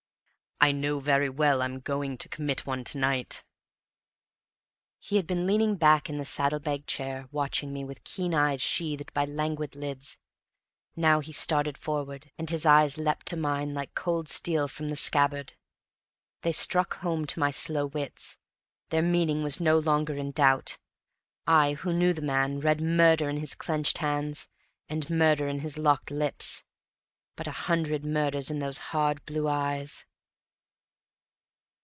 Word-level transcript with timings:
"I 0.63 0.71
know 0.71 0.99
very 0.99 1.27
well 1.27 1.63
I'm 1.63 1.79
going 1.79 2.19
to 2.19 2.29
commit 2.29 2.67
one 2.67 2.83
to 2.83 2.99
night!" 2.99 3.43
He 4.99 5.15
had 5.15 5.25
been 5.25 5.47
leaning 5.47 5.75
back 5.75 6.07
in 6.07 6.19
the 6.19 6.23
saddle 6.25 6.59
bag 6.59 6.85
chair, 6.85 7.25
watching 7.31 7.73
me 7.73 7.83
with 7.83 8.03
keen 8.03 8.35
eyes 8.35 8.61
sheathed 8.61 9.11
by 9.11 9.25
languid 9.25 9.75
lids; 9.75 10.19
now 10.95 11.19
he 11.19 11.31
started 11.33 11.79
forward, 11.79 12.29
and 12.37 12.47
his 12.51 12.63
eyes 12.63 12.99
leapt 12.99 13.25
to 13.29 13.35
mine 13.35 13.73
like 13.73 13.95
cold 13.95 14.29
steel 14.29 14.67
from 14.67 14.89
the 14.89 14.95
scabbard. 14.95 15.53
They 16.41 16.51
struck 16.51 16.97
home 16.99 17.25
to 17.25 17.39
my 17.39 17.49
slow 17.49 17.87
wits; 17.87 18.37
their 18.89 19.01
meaning 19.01 19.41
was 19.41 19.59
no 19.59 19.79
longer 19.79 20.13
in 20.15 20.29
doubt. 20.29 20.77
I, 21.47 21.73
who 21.73 21.91
knew 21.91 22.13
the 22.13 22.21
man, 22.21 22.59
read 22.59 22.79
murder 22.81 23.29
in 23.29 23.37
his 23.37 23.55
clenched 23.55 23.97
hands, 23.97 24.47
and 24.87 25.09
murder 25.09 25.47
in 25.47 25.61
his 25.61 25.79
locked 25.79 26.11
lips, 26.11 26.63
but 27.35 27.47
a 27.47 27.51
hundred 27.65 28.05
murders 28.05 28.51
in 28.51 28.59
those 28.59 28.77
hard 28.93 29.25
blue 29.25 29.47
eyes. 29.47 30.05